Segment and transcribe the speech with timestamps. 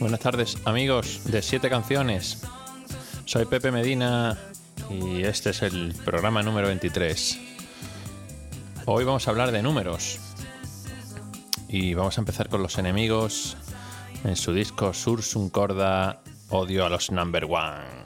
[0.00, 2.42] Buenas tardes, amigos de Siete Canciones.
[3.26, 4.38] Soy Pepe Medina
[4.88, 7.38] y este es el programa número 23.
[8.86, 10.18] Hoy vamos a hablar de números.
[11.68, 13.58] Y vamos a empezar con los enemigos
[14.24, 18.00] en su disco Sursum Corda Odio a los Number One.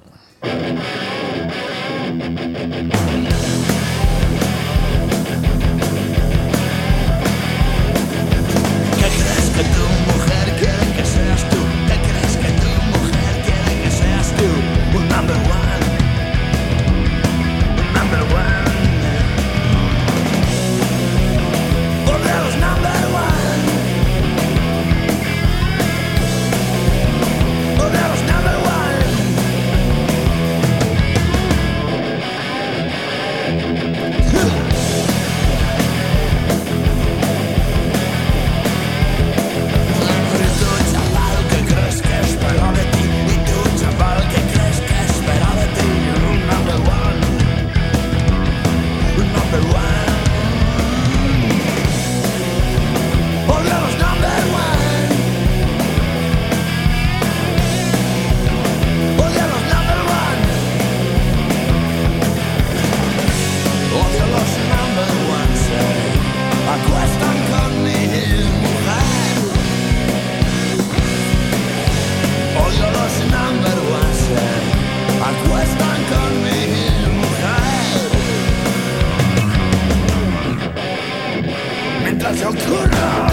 [82.35, 83.24] Mientras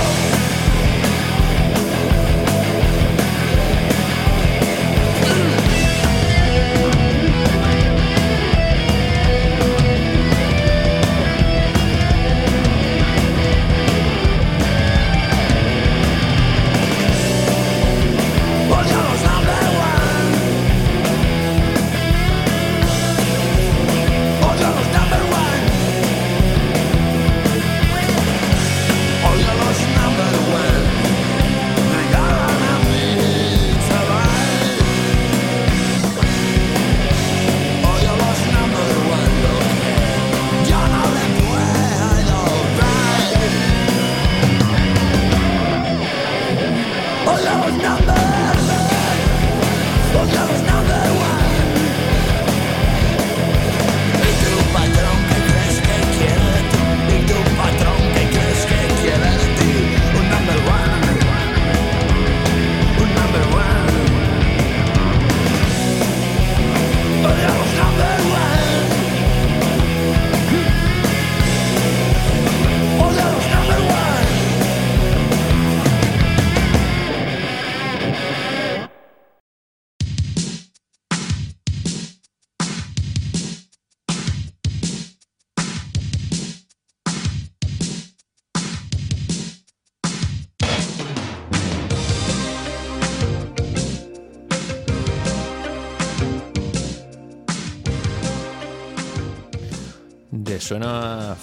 [100.72, 101.36] suena.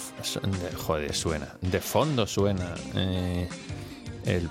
[0.43, 1.47] de- joder, suena.
[1.61, 2.73] De fondo suena.
[2.95, 3.47] eh,
[4.25, 4.49] el,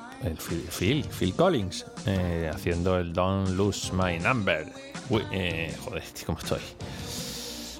[0.70, 4.66] Phil, Phil, Collins eh, haciendo el Don't Lose My Number.
[5.10, 6.60] Uy, eh, joder, ¿cómo estoy?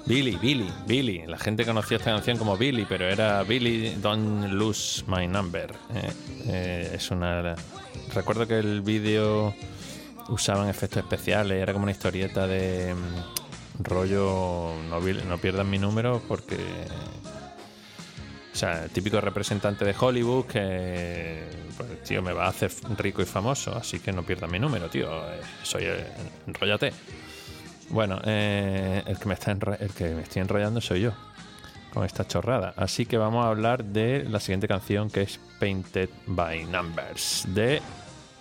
[0.05, 1.25] Billy, Billy, Billy.
[1.25, 5.71] La gente conocía esta canción como Billy, pero era Billy Don't Lose My Number.
[5.93, 6.11] Eh,
[6.47, 7.55] eh, es una.
[8.13, 9.53] Recuerdo que el vídeo
[10.27, 13.48] usaban efectos especiales, era como una historieta de mm,
[13.79, 16.57] Rollo, no, no pierdan mi número porque.
[18.51, 21.43] O sea, el típico representante de Hollywood que.
[21.77, 24.89] Pues, tío, me va a hacer rico y famoso, así que no pierdan mi número,
[24.89, 25.09] tío.
[25.63, 25.85] Soy.
[25.85, 26.05] El,
[26.47, 26.91] enrollate.
[27.89, 31.13] Bueno, eh, el, que me está el que me estoy enrollando soy yo
[31.93, 32.73] con esta chorrada.
[32.75, 37.81] Así que vamos a hablar de la siguiente canción que es Painted by Numbers de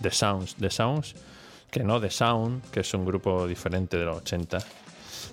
[0.02, 0.56] The Sounds.
[0.56, 1.14] The Sounds,
[1.70, 4.58] que no The Sound, que es un grupo diferente de los 80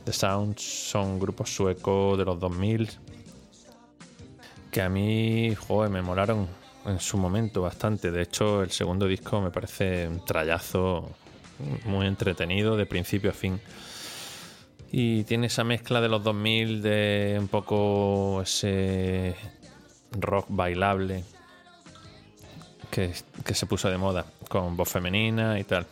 [0.03, 2.89] The Sound son grupos suecos de los 2000
[4.75, 6.49] que a mí, joder, me molaron
[6.85, 8.11] en su momento bastante.
[8.11, 11.09] De hecho, el segundo disco me parece un trayazo
[11.85, 13.61] muy entretenido de principio a fin.
[14.91, 19.35] Y tiene esa mezcla de los 2000 de un poco ese
[20.11, 21.23] rock bailable
[22.91, 23.13] que,
[23.45, 25.87] que se puso de moda con voz femenina y tal.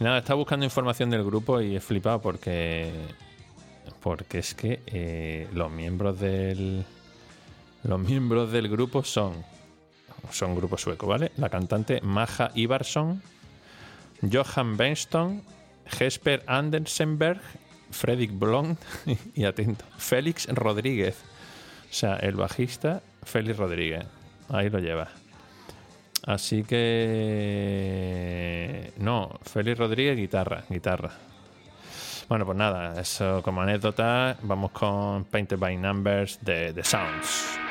[0.00, 2.92] Y nada, estaba buscando información del grupo y he flipado porque
[4.08, 6.86] porque es que eh, los miembros del
[7.82, 9.44] los miembros del grupo son
[10.32, 11.30] son grupo sueco, ¿vale?
[11.36, 13.22] La cantante Maja Ivarsson,
[14.22, 15.42] Johan Benston,
[15.88, 17.42] Jesper Andersenberg,
[17.90, 18.78] Fredrik Blond
[19.34, 21.16] y atento, Félix Rodríguez.
[21.90, 24.06] O sea, el bajista Félix Rodríguez.
[24.48, 25.10] Ahí lo lleva.
[26.24, 27.34] Así que
[28.96, 31.27] no, Félix Rodríguez guitarra, guitarra.
[32.28, 37.67] Bueno, pues nada, eso como anécdota, vamos con Painted by Numbers de The Sounds.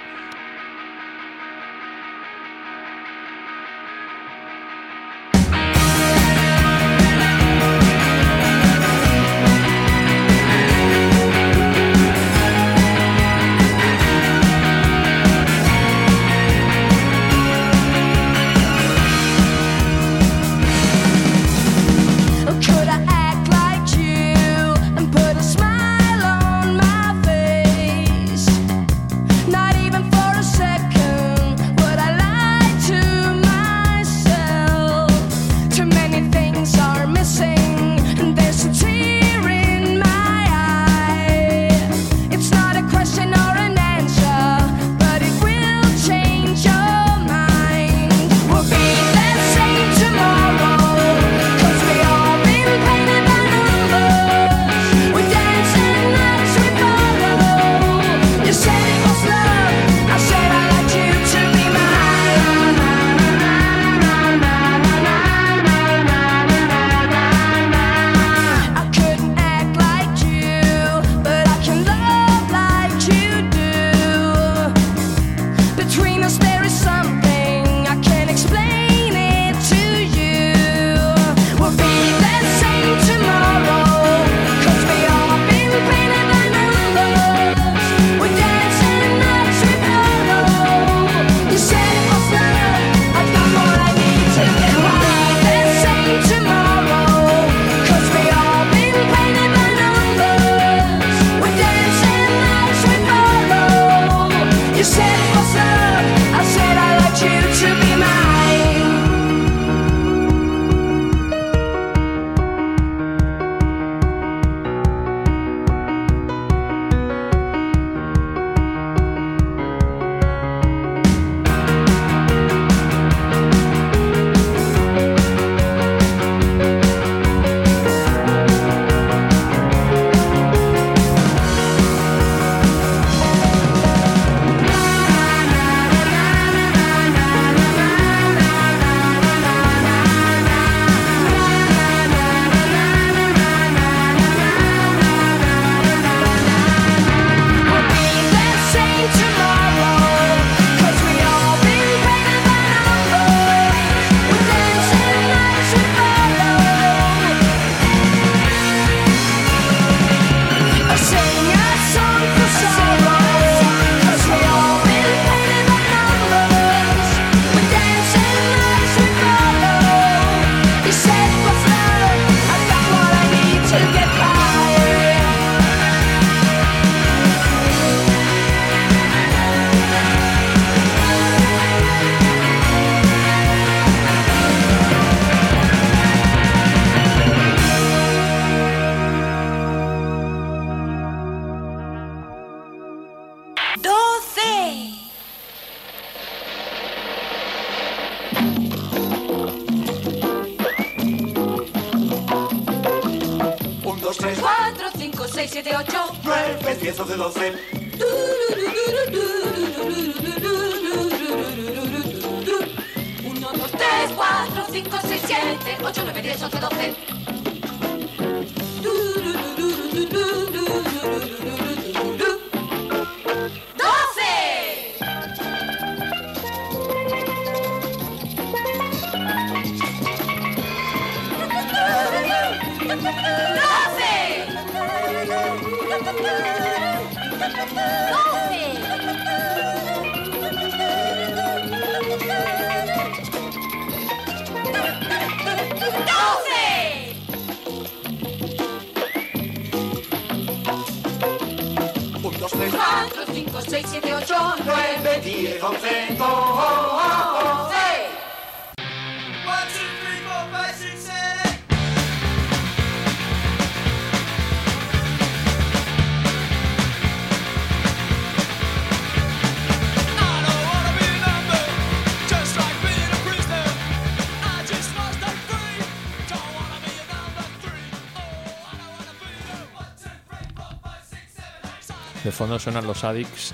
[282.27, 283.53] De fondo suenan los Addicts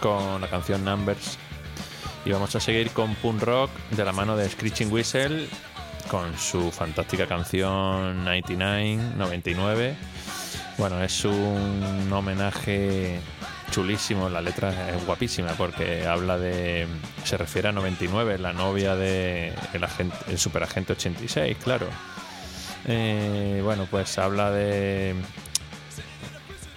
[0.00, 1.38] con la canción Numbers.
[2.24, 5.48] Y vamos a seguir con punk rock de la mano de Screeching Whistle
[6.08, 9.96] con su fantástica canción 99, 99.
[10.78, 13.20] Bueno, es un homenaje
[13.70, 16.86] chulísimo, la letra es guapísima porque habla de.
[17.24, 21.86] se refiere a 99, la novia de el, agente, el superagente 86, claro.
[22.86, 25.14] Eh, bueno, pues habla de.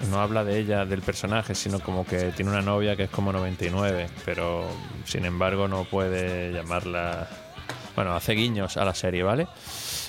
[0.10, 3.34] No habla de ella, del personaje, sino como que tiene una novia que es como
[3.34, 4.66] 99, pero
[5.06, 7.28] sin embargo no puede llamarla.
[7.96, 9.48] Bueno, hace guiños a la serie, ¿vale?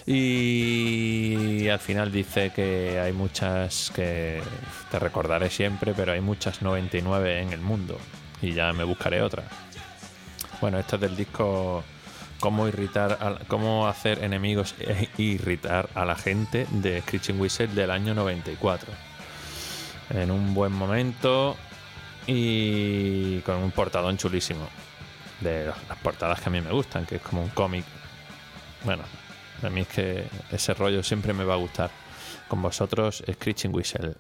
[0.07, 4.41] Y al final dice que hay muchas que
[4.91, 7.99] te recordaré siempre, pero hay muchas 99 en el mundo
[8.41, 9.43] y ya me buscaré otra.
[10.61, 11.83] Bueno, esto es del disco
[12.39, 17.91] Cómo irritar, a- cómo hacer enemigos e irritar a la gente de Screeching Whistle del
[17.91, 18.91] año 94.
[20.11, 21.57] En un buen momento
[22.27, 24.69] y con un portadón chulísimo.
[25.41, 27.85] De las portadas que a mí me gustan, que es como un cómic.
[28.85, 29.05] Bueno,
[29.63, 31.91] a mí es que ese rollo siempre me va a gustar.
[32.49, 34.15] Con vosotros, Screeching Whistle.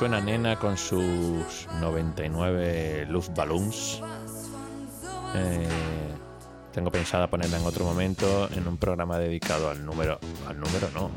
[0.00, 4.00] Suena Nena con sus 99 Luftballons.
[5.34, 5.68] Eh,
[6.72, 11.10] tengo pensada ponerla en otro momento en un programa dedicado al número, al número no,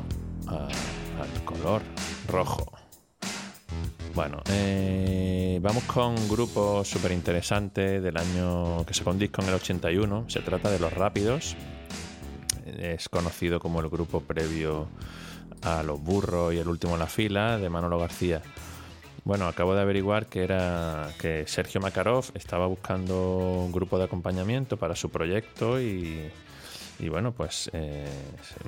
[0.50, 1.82] al color
[2.28, 2.74] rojo.
[4.14, 9.48] Bueno, eh, vamos con un grupo súper interesante del año que sacó un disco en
[9.48, 10.26] el 81.
[10.28, 11.56] Se trata de Los Rápidos.
[12.66, 14.90] Es conocido como el grupo previo
[15.62, 18.42] a Los Burros y el último en la fila de Manolo García.
[19.26, 24.76] Bueno, acabo de averiguar que era que Sergio Makarov estaba buscando un grupo de acompañamiento
[24.76, 26.30] para su proyecto y,
[27.00, 28.06] y bueno, pues, eh,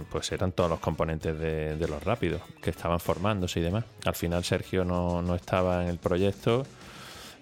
[0.09, 3.85] pues eran todos los componentes de, los rápidos que estaban formándose y demás.
[4.05, 6.65] Al final Sergio no, no estaba en el proyecto,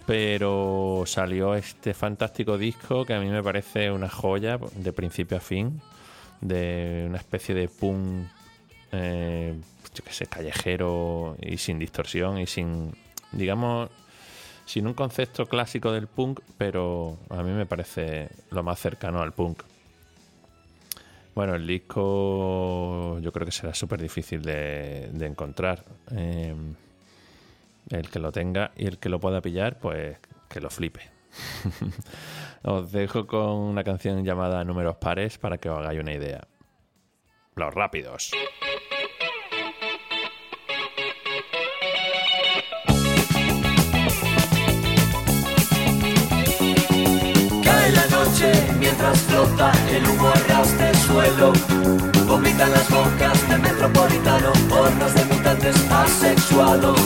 [0.05, 5.39] pero salió este fantástico disco que a mí me parece una joya de principio a
[5.39, 5.81] fin,
[6.41, 8.27] de una especie de punk,
[8.91, 9.55] eh,
[9.93, 12.91] yo qué sé, callejero y sin distorsión y sin,
[13.33, 13.89] digamos,
[14.65, 19.33] sin un concepto clásico del punk, pero a mí me parece lo más cercano al
[19.33, 19.63] punk.
[21.35, 25.83] Bueno, el disco yo creo que será súper difícil de, encontrar.
[26.11, 26.55] Eh,
[27.89, 31.01] el que lo tenga y el que lo pueda pillar, pues que lo flipe.
[32.63, 36.47] os dejo con una canción llamada Números Pares para que os hagáis una idea.
[37.55, 38.31] Los rápidos.
[49.03, 51.53] Mientras el humo arrastra el suelo.
[52.25, 56.99] Vomitan las bocas de metropolitano, hordas de mutantes asexuados.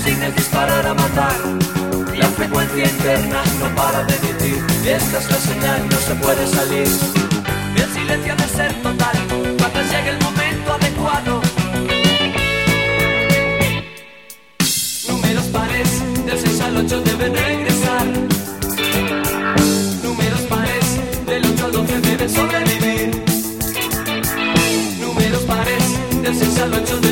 [0.00, 1.36] Consigna es disparar a matar.
[2.16, 6.88] La frecuencia interna no para de emitir, esta es la señal, no se puede salir.
[7.76, 9.16] El silencio ha de ser total,
[9.58, 11.40] cuando llegue el momento adecuado.
[15.08, 18.06] Números pares, del 6 al 8 deben regresar.
[20.02, 23.22] Números pares, del 8 al 12 deben sobrevivir.
[24.98, 25.84] Números pares,
[26.22, 27.09] del 6 al 8 deben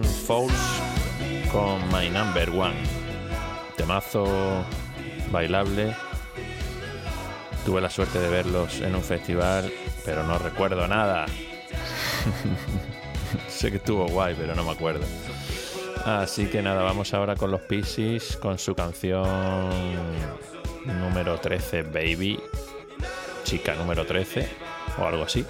[0.00, 0.82] suenan Fouls
[1.52, 2.76] con My Number One.
[3.76, 4.64] Temazo
[5.30, 5.94] bailable.
[7.64, 9.72] Tuve la suerte de verlos en un festival,
[10.04, 11.26] pero no recuerdo nada.
[13.48, 15.04] sé que estuvo guay, pero no me acuerdo.
[16.04, 19.68] Así que nada, vamos ahora con los Pisces, con su canción
[20.86, 22.40] número 13, Baby.
[23.44, 24.48] Chica número 13,
[24.98, 25.44] o algo así.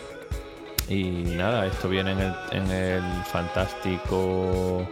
[0.90, 1.04] Y
[1.36, 2.10] nada, esto viene
[2.50, 4.84] en el, fantástico.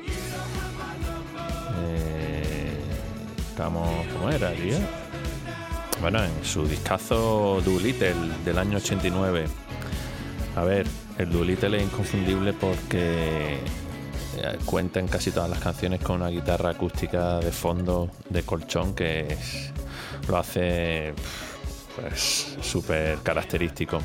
[1.77, 2.79] Eh,
[3.57, 4.77] ¿cómo, ¿Cómo era, tío?
[6.01, 9.47] Bueno, en su discazo Doolittle del año 89.
[10.55, 10.87] A ver,
[11.19, 16.71] el Doolittle es inconfundible porque eh, cuenta en casi todas las canciones con una guitarra
[16.71, 19.37] acústica de fondo de colchón que
[20.29, 21.13] lo hace
[21.97, 24.01] pues súper característico.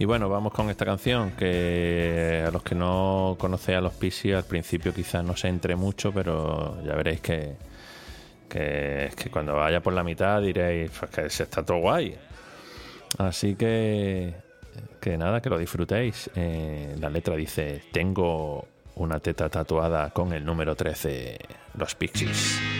[0.00, 4.34] Y bueno, vamos con esta canción que a los que no conocéis a los Pisces
[4.34, 7.56] al principio quizás no se entre mucho, pero ya veréis que,
[8.48, 12.16] que cuando vaya por la mitad diréis pues que se está todo guay.
[13.18, 14.32] Así que,
[15.02, 16.30] que nada, que lo disfrutéis.
[16.34, 21.38] Eh, la letra dice, tengo una teta tatuada con el número 13,
[21.74, 22.79] los Pixies.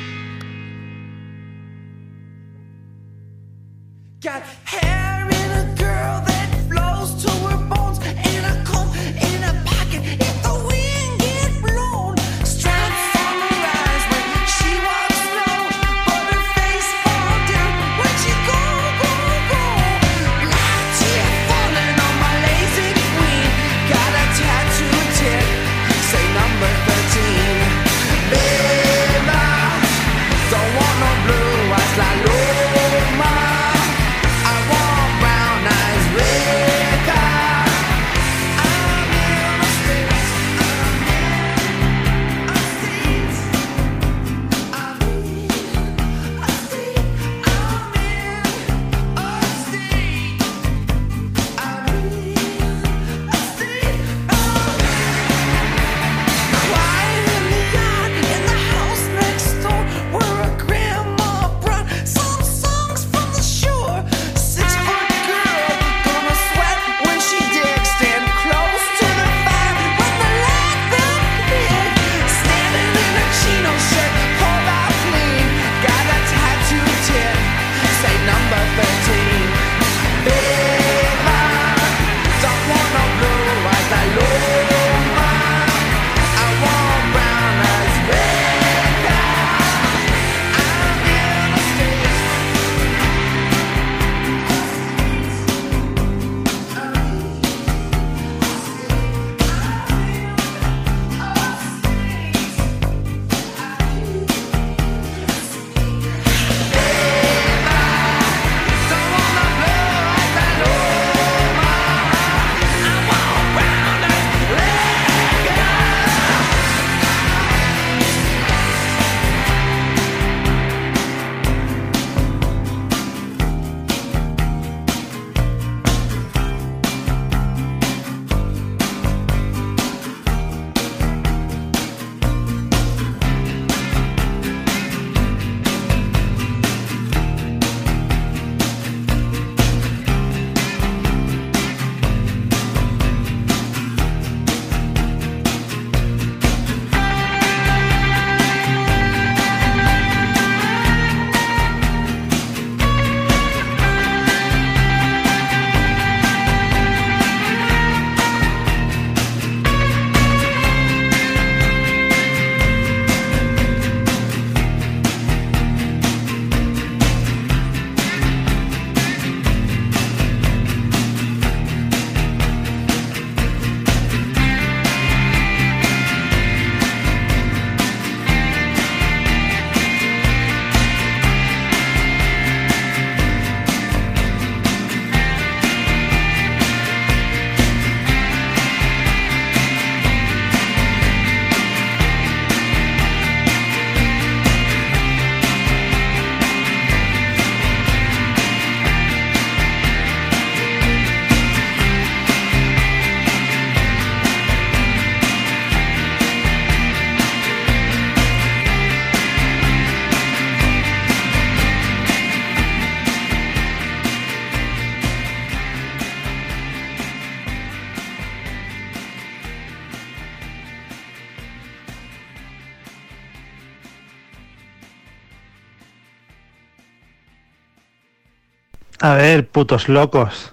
[229.01, 230.53] A ver, putos locos.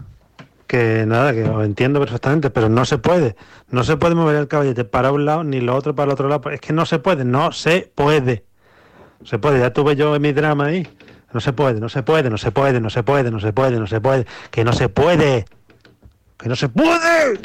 [0.68, 3.36] Que nada, que entiendo perfectamente, pero no se puede.
[3.70, 6.30] No se puede mover el caballete para un lado ni lo otro para el otro
[6.30, 6.50] lado.
[6.50, 8.46] Es que no se puede, no se puede.
[9.20, 10.88] No se puede, ya tuve yo mi drama ahí.
[11.34, 13.80] No se puede, no se puede, no se puede, no se puede, no se puede,
[13.80, 14.26] no se puede.
[14.50, 15.46] Que no se puede.
[16.38, 17.40] Que no se puede.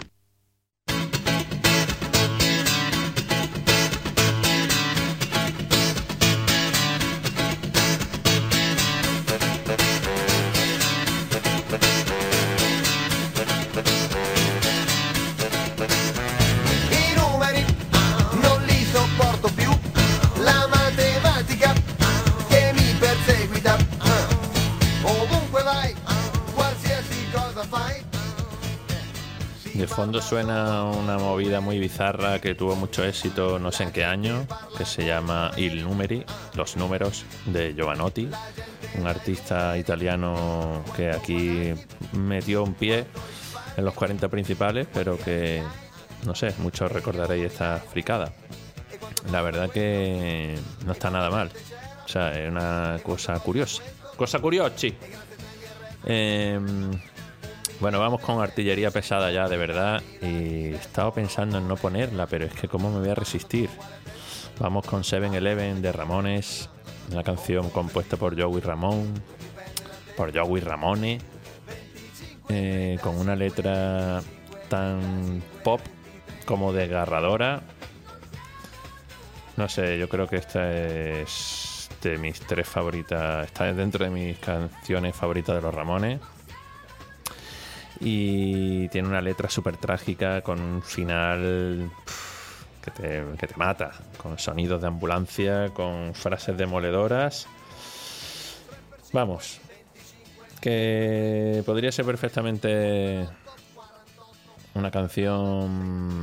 [30.20, 34.46] Suena una movida muy bizarra que tuvo mucho éxito no sé en qué año,
[34.77, 38.29] que se llama Il Numeri, los números de Giovanotti,
[38.98, 41.72] un artista italiano que aquí
[42.12, 43.07] metió un pie
[43.77, 45.62] en los 40 principales, pero que,
[46.27, 48.33] no sé, muchos recordaréis esta fricada.
[49.31, 51.51] La verdad que no está nada mal.
[52.05, 53.83] O sea, es una cosa curiosa.
[54.16, 54.88] Cosa curiosa.
[56.05, 56.90] Em,
[57.83, 60.01] bueno, vamos con artillería pesada ya, de verdad.
[60.23, 63.68] Y estaba pensando en no ponerla, pero es que cómo me voy a resistir.
[64.61, 66.71] Vamos con 7-Eleven de Ramones,
[67.11, 69.12] una canción compuesta por Joey Ramón,
[70.16, 71.18] por Joey Ramone,
[72.51, 74.23] eh, con una letra
[74.68, 75.81] tan pop
[76.47, 77.62] como desgarradora.
[79.57, 84.38] No sé, yo creo que esta es de mis tres favoritas, está dentro de mis
[84.38, 86.21] canciones favoritas de los Ramones
[88.05, 91.91] y tiene una letra súper trágica con un final
[92.83, 97.47] que te, que te mata, con sonidos de ambulancia, con frases demoledoras.
[99.12, 99.61] Vamos,
[100.61, 103.29] que podría ser perfectamente
[104.75, 106.23] una canción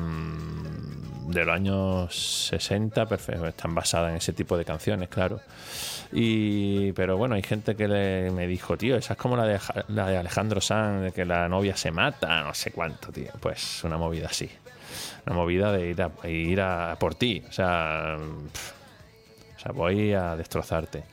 [1.32, 5.39] de los años 60, perfecto, están basadas en ese tipo de canciones, claro.
[6.12, 10.60] Y, pero bueno, hay gente que me dijo, tío, esa es como la de, Alejandro
[10.60, 13.32] Sanz, de que la novia se mata, no sé cuánto, tío.
[13.39, 14.50] Pues una movida así.
[15.28, 17.43] Una movida de ir a, ir a por ti.
[17.48, 18.17] O sea,
[18.52, 18.74] pf,
[19.56, 21.04] o sea, voy a destrozarte.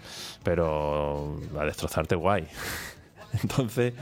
[0.43, 2.47] Pero a destrozarte guay.
[3.43, 3.93] Entonces,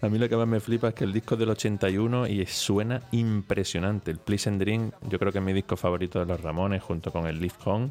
[0.00, 3.02] a mí lo que más me flipa es que el disco del 81 y suena
[3.12, 4.10] impresionante.
[4.10, 7.12] El Please and Dream, yo creo que es mi disco favorito de los Ramones, junto
[7.12, 7.90] con el Live Home.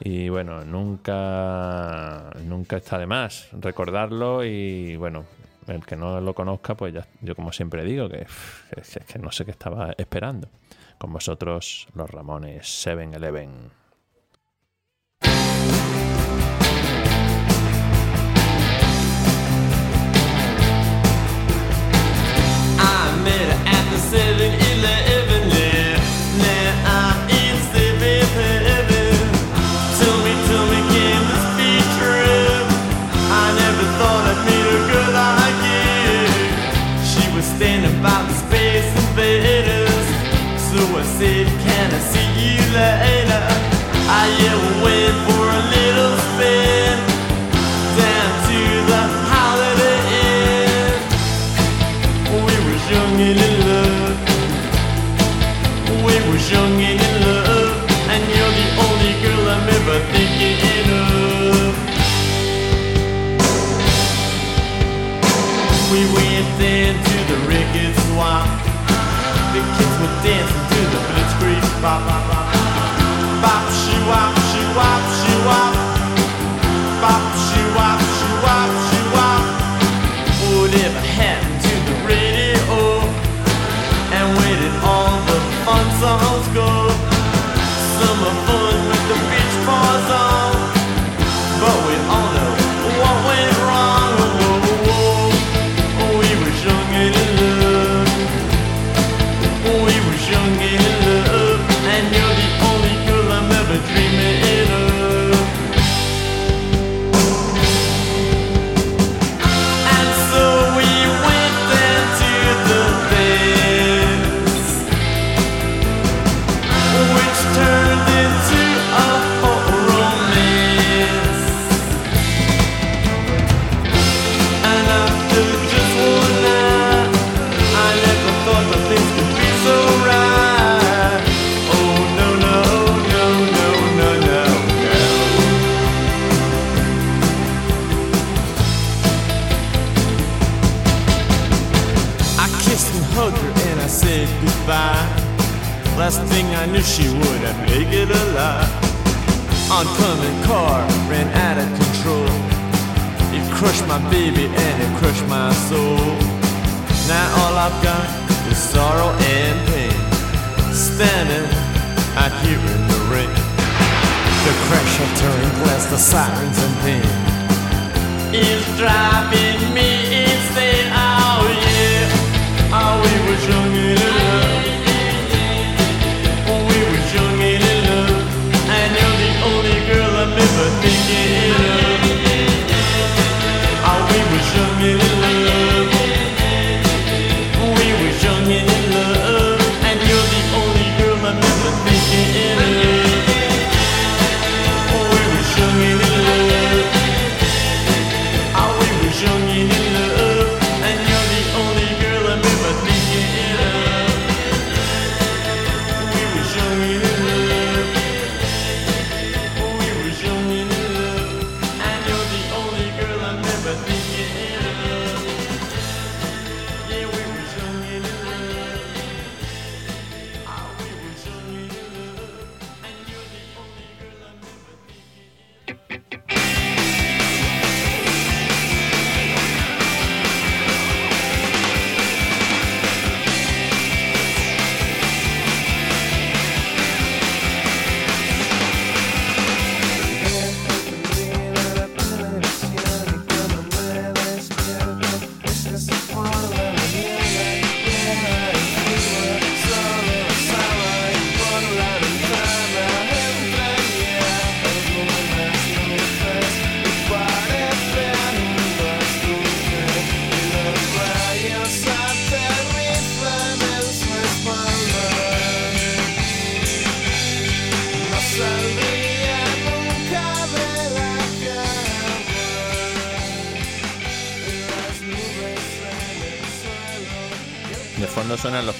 [0.00, 5.24] Y bueno, nunca, nunca está de más recordarlo y bueno,
[5.68, 8.26] el que no lo conozca, pues ya, yo como siempre digo, que,
[9.20, 10.48] no sé qué estaba esperando.
[10.98, 13.70] Con vosotros, los Ramones 7-Eleven.
[22.76, 24.63] I met her at the 7-Eleven.
[42.74, 43.42] Later?
[44.10, 44.26] I
[44.82, 46.98] went for a little spin
[47.98, 48.60] down to
[48.90, 50.98] the Holiday Inn.
[52.34, 54.18] We was young and in love.
[56.04, 57.74] We was young and in love.
[58.12, 61.72] And you're the only girl I'm ever thinking of.
[65.92, 68.48] We went down to the record swap.
[69.54, 72.53] The kids were dancing to the blitzkrieg bop
[74.14, 75.03] she siła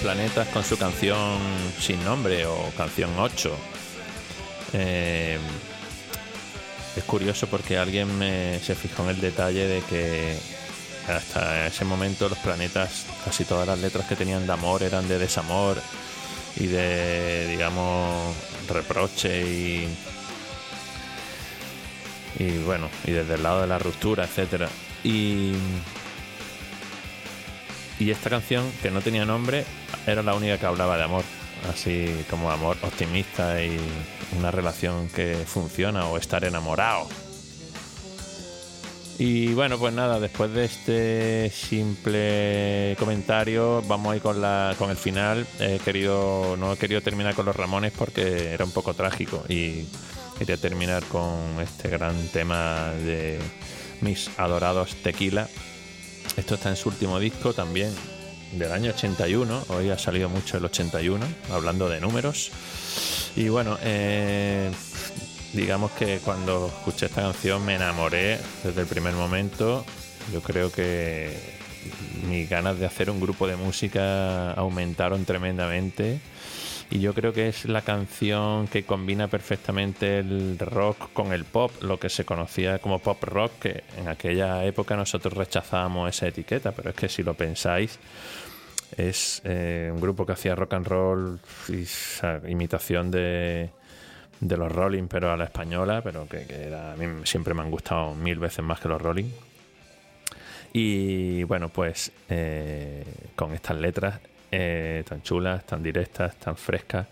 [0.05, 1.39] planetas con su canción
[1.79, 3.57] sin nombre o canción 8.
[4.73, 5.39] Eh,
[6.95, 10.37] es curioso porque alguien me- se fijó en el detalle de que
[11.07, 15.17] hasta ese momento los planetas, casi todas las letras que tenían de amor eran de
[15.17, 15.81] desamor
[16.55, 18.35] y de, digamos,
[18.69, 19.89] reproche y,
[22.37, 24.69] y bueno, y desde el lado de la ruptura, etcétera.
[25.03, 25.53] Y,
[27.99, 29.65] y esta canción, que no tenía nombre,
[30.05, 31.23] era la única que hablaba de amor.
[31.69, 33.77] Así como amor optimista y
[34.37, 37.07] una relación que funciona o estar enamorado.
[39.17, 44.89] Y bueno, pues nada, después de este simple comentario, vamos a ir con, la, con
[44.89, 45.47] el final.
[45.59, 49.85] He querido, no he querido terminar con los Ramones porque era un poco trágico y
[50.37, 53.39] quería terminar con este gran tema de
[54.01, 55.47] mis adorados Tequila.
[56.37, 57.93] Esto está en su último disco también,
[58.51, 59.65] del año 81.
[59.69, 62.51] Hoy ha salido mucho el 81, hablando de números.
[63.37, 64.69] Y bueno, eh,
[65.53, 69.85] digamos que cuando escuché esta canción me enamoré desde el primer momento.
[70.33, 71.55] Yo creo que
[72.27, 76.19] mis ganas de hacer un grupo de música aumentaron tremendamente.
[76.95, 81.69] Y yo creo que es la canción que combina perfectamente el rock con el pop,
[81.81, 86.71] lo que se conocía como pop rock, que en aquella época nosotros rechazábamos esa etiqueta,
[86.71, 87.99] pero es que si lo pensáis,
[88.95, 91.85] es eh, un grupo que hacía rock and roll y
[92.49, 93.71] imitación de,
[94.39, 97.61] de los Rolling, pero a la española, pero que, que era, a mí siempre me
[97.61, 99.31] han gustado mil veces más que los Rolling.
[100.71, 103.03] Y bueno, pues eh,
[103.35, 104.17] con estas letras
[104.57, 107.07] eh, tan chulas, tan directas, tan frescas.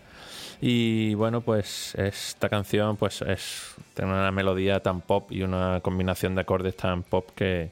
[0.60, 6.34] Y bueno, pues esta canción pues es tiene una melodía tan pop y una combinación
[6.34, 7.70] de acordes tan pop que,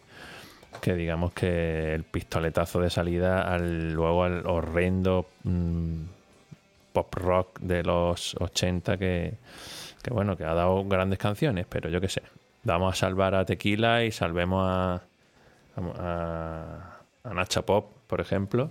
[0.81, 6.03] que digamos que el pistoletazo de salida al luego al horrendo mm,
[6.93, 9.35] pop rock de los 80 que,
[10.03, 12.23] que bueno, que ha dado grandes canciones, pero yo qué sé.
[12.65, 15.03] Vamos a salvar a Tequila y salvemos a,
[15.77, 18.71] a, a Nacha Pop, por ejemplo.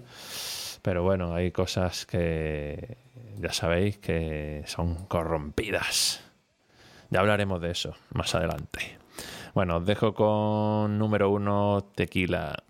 [0.82, 2.98] Pero bueno, hay cosas que
[3.39, 6.24] ya sabéis que son corrompidas.
[7.10, 8.98] Ya hablaremos de eso más adelante.
[9.54, 12.63] Bueno, os dejo con número uno, Tequila.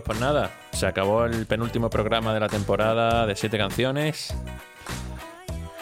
[0.00, 4.34] Pues nada, se acabó el penúltimo programa de la temporada de siete canciones.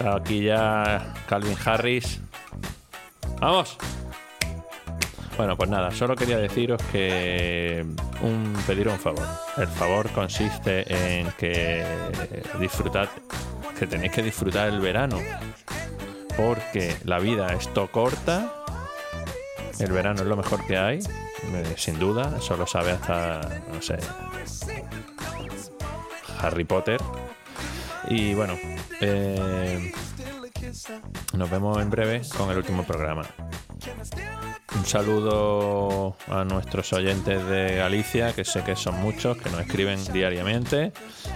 [0.05, 2.19] Aquí ya Calvin Harris.
[3.41, 3.79] ¡Vamos!
[5.37, 7.87] Bueno, pues nada, solo quería deciros que
[8.21, 9.27] un pedir un favor.
[9.57, 11.85] El favor consiste en que
[12.59, 13.09] disfrutad,
[13.79, 15.19] que tenéis que disfrutar el verano,
[16.37, 18.60] porque la vida es to corta.
[19.81, 22.37] El verano es lo mejor que hay, eh, sin duda.
[22.39, 23.41] Eso lo sabe hasta,
[23.73, 23.97] no sé,
[26.39, 27.01] Harry Potter.
[28.09, 28.59] Y bueno,
[29.01, 29.93] eh,
[31.33, 33.23] nos vemos en breve con el último programa.
[34.77, 40.01] Un saludo a nuestros oyentes de Galicia, que sé que son muchos, que nos escriben
[40.13, 40.93] diariamente.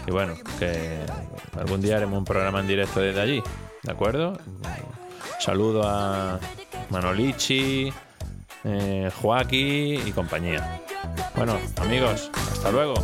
[0.06, 0.98] Y bueno, que
[1.58, 3.42] algún día haremos un programa en directo desde allí,
[3.82, 4.38] ¿de acuerdo?
[5.40, 6.38] Saludo a
[6.90, 7.92] Manolichi,
[8.64, 10.80] eh, Joaquín y compañía.
[11.36, 12.94] Bueno, amigos, hasta luego.